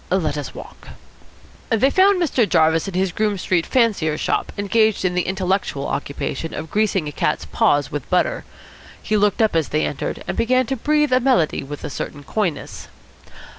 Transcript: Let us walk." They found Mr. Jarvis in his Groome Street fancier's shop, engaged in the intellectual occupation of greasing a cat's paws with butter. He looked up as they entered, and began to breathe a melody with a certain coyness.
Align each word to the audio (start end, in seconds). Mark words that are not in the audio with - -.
Let 0.09 0.35
us 0.35 0.55
walk." 0.55 0.87
They 1.69 1.91
found 1.91 2.19
Mr. 2.19 2.49
Jarvis 2.49 2.87
in 2.87 2.95
his 2.95 3.11
Groome 3.11 3.37
Street 3.37 3.67
fancier's 3.67 4.19
shop, 4.19 4.51
engaged 4.57 5.05
in 5.05 5.13
the 5.13 5.27
intellectual 5.27 5.85
occupation 5.87 6.55
of 6.55 6.71
greasing 6.71 7.07
a 7.07 7.11
cat's 7.11 7.45
paws 7.45 7.91
with 7.91 8.09
butter. 8.09 8.43
He 8.99 9.15
looked 9.15 9.43
up 9.43 9.55
as 9.55 9.69
they 9.69 9.85
entered, 9.85 10.23
and 10.27 10.35
began 10.35 10.65
to 10.65 10.75
breathe 10.75 11.13
a 11.13 11.19
melody 11.19 11.61
with 11.61 11.83
a 11.83 11.91
certain 11.91 12.23
coyness. 12.23 12.87